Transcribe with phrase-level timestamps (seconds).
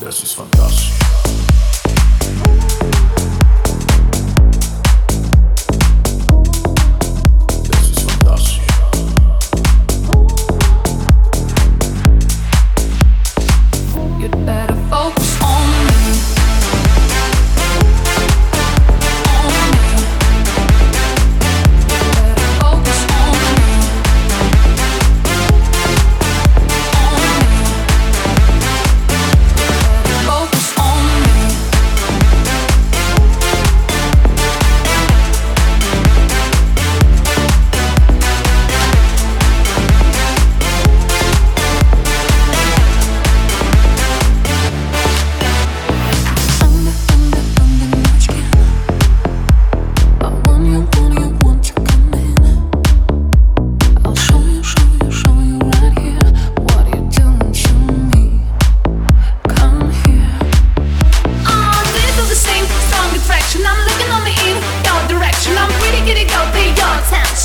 [0.00, 0.90] Das ist fantastisch.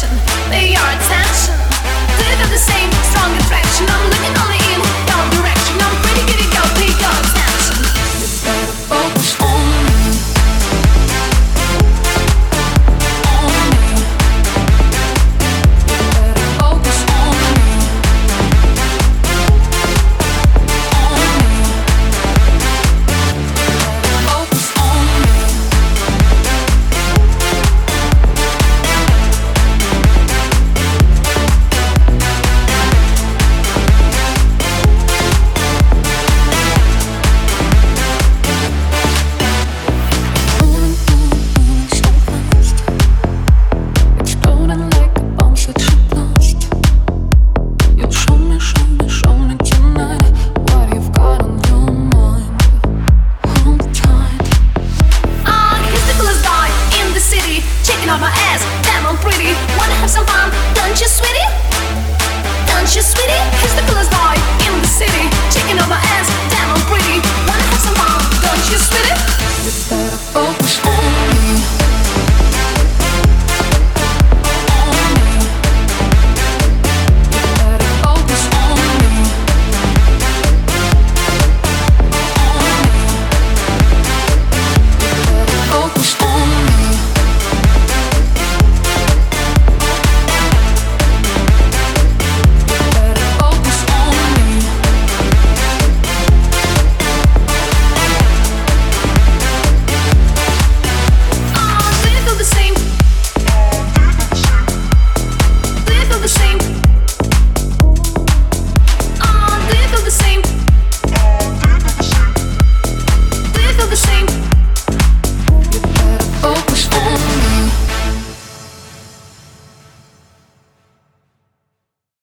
[0.03, 0.26] Attention,